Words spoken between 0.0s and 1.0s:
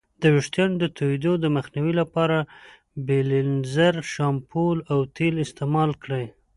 د ویښتانو د